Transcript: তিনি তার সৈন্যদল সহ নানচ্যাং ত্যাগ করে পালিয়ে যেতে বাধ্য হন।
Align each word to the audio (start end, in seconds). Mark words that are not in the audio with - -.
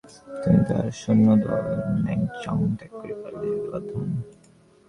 তিনি 0.41 0.59
তার 0.67 0.85
সৈন্যদল 1.01 1.51
সহ 1.65 1.87
নানচ্যাং 2.05 2.57
ত্যাগ 2.79 2.91
করে 2.99 3.13
পালিয়ে 3.21 3.49
যেতে 3.53 3.67
বাধ্য 3.71 3.91
হন। 3.99 4.11